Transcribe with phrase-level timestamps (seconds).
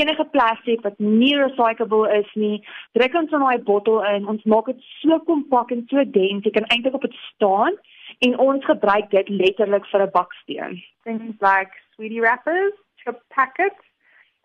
[0.00, 2.58] enige plastiek wat nie recyclable is nie,
[2.98, 4.28] druk ons in daai bottel in.
[4.30, 7.76] Ons maak dit so kompak en so dens, jy kan eintlik op dit staan
[8.26, 10.78] en ons gebruik dit letterlik vir 'n baksteen.
[11.04, 13.84] Things like sweetie wrappers, chip packets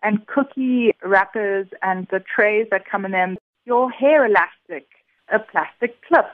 [0.02, 3.36] and cookie wrappers and the trays that come in them.
[3.64, 4.86] Your hair elastic,
[5.28, 6.30] a plastic clip,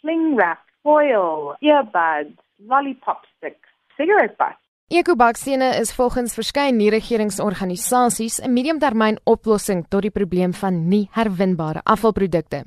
[0.00, 4.61] sling wrap, foil, earbuds, lollipop sticks, cigarette butts.
[4.92, 12.60] Ekobaksene is volgens verskeie nie-regeringsorganisasies 'n mediumtermyn oplossing tot die probleem van nie herwinbare afvalprodukte.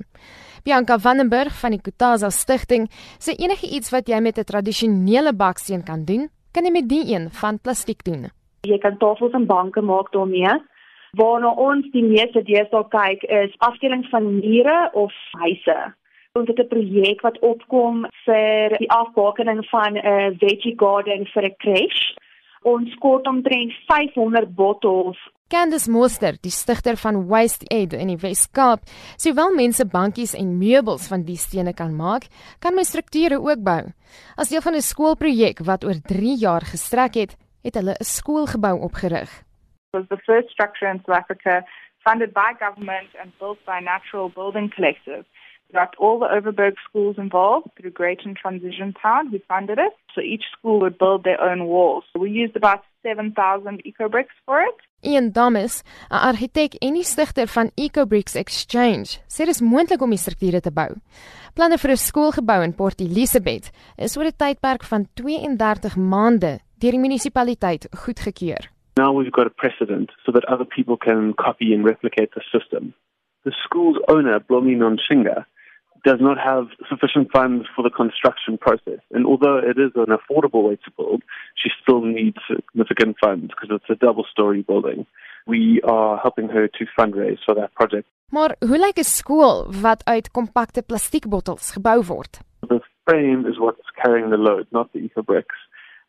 [0.64, 2.88] Bianca Vandenberg van die Kutaza Stichting
[3.20, 7.14] sê enige iets wat jy met 'n tradisionele baksteen kan doen, kan jy met die
[7.14, 8.30] een van plastiek doen.
[8.62, 10.50] Jy kan tafels en banke maak daarmee.
[11.12, 15.94] Waarna ons die meeste deesdae kyk is afdelings van mure of huise.
[16.36, 21.56] Ons het 'n projek wat opkom vir die afbakening van 'n veggie garden vir 'n
[21.56, 22.02] crash.
[22.62, 25.18] Ons kort omtrent 500 bottels.
[25.48, 28.80] Candice Mooster, die stigter van Waste Aid in die Wes-Kaap,
[29.16, 32.26] sê wel mense bankies en meubels van die stene kan maak,
[32.58, 33.84] kan my strukture ook bou.
[34.36, 38.80] As deel van 'n skoolprojek wat oor 3 jaar gestrek het, het hulle 'n skoolgebou
[38.80, 39.30] opgerig.
[39.92, 41.64] It was the first structure in South Africa
[42.04, 45.24] funded by government and built by Natural Building Collective.
[45.72, 49.92] Got all the Overberg schools involved through Greaton Transition Town who funded it.
[50.14, 52.04] So each school would build their own walls.
[52.14, 54.74] We used about 7,000 eco-bricks for it.
[55.04, 60.10] Ian Thomas, 'n argitek en die stigter van EcoBricks Exchange, sê dit is moontlik om
[60.10, 60.94] die strukture te bou.
[61.54, 66.92] Planne vir 'n skoolgebou in Port Elizabeth is oor 'n tydperk van 32 maande deur
[66.92, 68.70] die munisipaliteit goedgekeur.
[68.96, 72.94] Now we've got a precedent so that other people can copy and replicate the system.
[73.44, 75.46] The school's owner, Blomi Nonshinga,
[76.04, 79.00] does not have sufficient funds for the construction process.
[79.10, 81.22] And although it is an affordable way to build,
[81.54, 85.06] she still needs significant funds because it's a double story building.
[85.46, 88.08] We are helping her to fundraise for that project.
[88.30, 92.38] Maar hoe lyk 'n skool wat uit kompakte plastiekbottels gebou word?
[92.60, 95.56] The frame is what's carrying the load, not the eco bricks.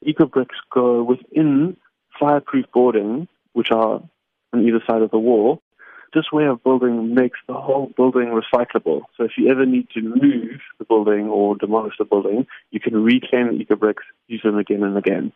[0.02, 1.78] Eco bricks go within
[2.20, 4.02] fireproof boarding, which are
[4.54, 5.62] on either side of the wall,
[6.14, 9.02] this way of building makes the whole building recyclable.
[9.16, 13.04] So if you ever need to move the building or demolish the building, you can
[13.04, 15.34] reclaim the ecobricks, use them again and again.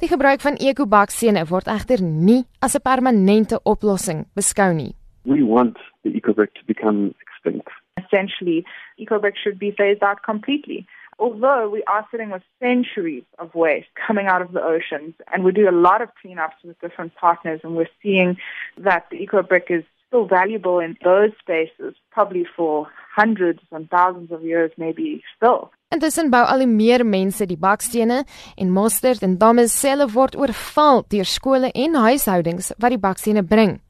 [0.00, 4.94] Die gebruik van ekobaksene word egter nie as 'n permanente oplossing beskou nie.
[5.24, 7.68] We want the ecobrick to become extinct.
[7.96, 8.64] Essentially,
[8.98, 10.84] ecobrick should be phased out completely.
[11.18, 15.52] Although we are sitting with centuries of waste coming out of the oceans, and we
[15.52, 18.36] do a lot of cleanups with different partners, and we're seeing
[18.76, 19.84] that the ecobrick is
[20.14, 22.86] still valuable in those spaces, probably for
[23.16, 25.72] hundreds and thousands of years, maybe still.
[25.90, 28.22] Intussen bou al meer mense die bakstene
[28.58, 33.80] en Mostert en Thomas selle word oorval deur skole en huishoudings wat die bakstene bring.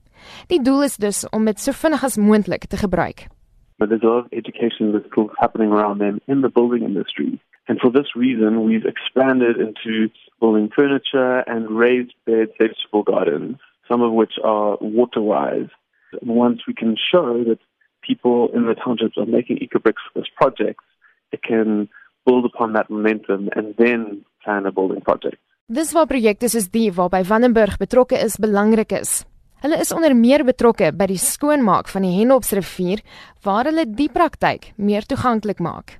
[0.48, 3.28] Die doel is dus om dit so vinnig as moontlik te gebruik.
[3.78, 7.40] But there's a lot of education that's still happening around them in the building industry.
[7.68, 10.08] And for this reason, we've expanded into
[10.40, 13.56] building furniture and raised bed vegetable gardens,
[13.88, 15.72] some of which are water wise.
[16.22, 17.58] Once we can show that
[18.02, 20.80] people in the townships are making ecobricks for this project,
[21.32, 21.88] it can
[22.26, 25.40] build upon that momentum and then plan a building project.
[25.66, 29.24] Dis waar projekte soos die waarby Vandenberg betrokke is belangrik is.
[29.64, 33.00] Hulle is onder meer betrokke by die skoonmaak van die Henopsrivier
[33.46, 35.96] waar hulle die praktyk meer toeganklik maak.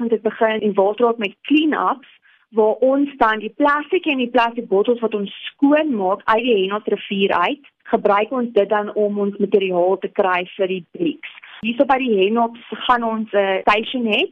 [0.00, 2.10] Ons het begin in Waterhoek met clean-ups
[2.56, 7.32] waar ons dan die plastiek en die plastiekbottels wat ons skoon maak uit die Henopsrivier
[7.32, 11.32] uit gebruik ons dit dan om ons materiaal te kry vir die bricks.
[11.66, 14.22] Hierso by die Henops gaan ons 'n uh, station hê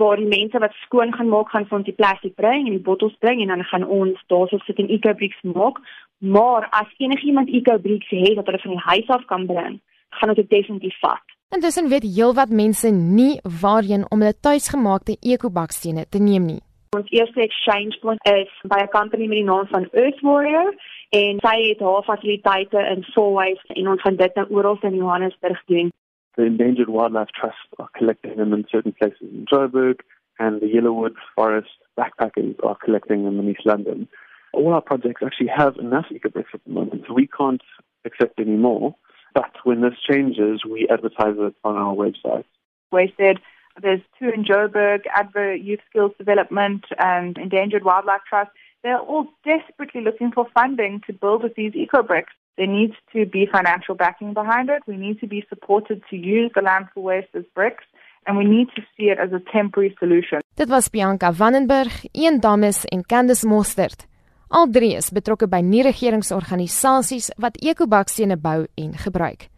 [0.00, 3.16] waar die mense wat skoon gaan maak gaan van die plastiek bring en die bottels
[3.24, 5.76] bring en dan gaan ons daarso sit en eco bricks maak.
[6.18, 9.80] Maar as enigiemand eco bricks het wat hulle van die huis af kan bring,
[10.16, 11.24] gaan ons dit definitief vat.
[11.54, 16.62] Intussen weet heelwat mense nie waarheen om hulle tuisgemaakte eco-bakstene te neem nie.
[16.96, 20.74] Ons eerste exchange point is by 'n company met die naam van Earth Warrior
[21.08, 25.60] en sy het haar fasiliteite in Solwys en ons gaan dit nou oral in Johannesburg
[25.66, 25.92] doen.
[26.34, 30.02] The Endangered Wildlife Trust are collecting them in certain places in Joburg
[30.38, 34.08] and the Yellowwood Forest backpackers are collecting them in East London.
[34.52, 37.62] All our projects actually have enough ecobricks at the moment, so we can't
[38.04, 38.96] accept any more.
[39.32, 42.46] But when this changes, we advertise it on our website.
[42.90, 43.38] We said
[43.82, 48.50] there's two in Joburg, Adver Youth Skills Development and Endangered Wildlife Trust.
[48.82, 52.32] they're all desperately looking for funding to build with these eco bricks.
[52.56, 54.82] There needs to be financial backing behind it.
[54.86, 57.84] We need to be supported to use the landfill waste as bricks.
[58.26, 60.40] And we need to see it as a temporary solution.
[60.54, 64.06] Dit was Bianca Vandenberg, Ian Dames en Candice Mostert.
[64.50, 69.48] Al drie is betrokke by nie-regeringsorganisasies wat ekobaksstene bou en gebruik.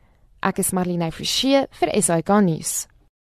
[0.42, 2.91] Ek is Marlene Forsie vir SAK nuus.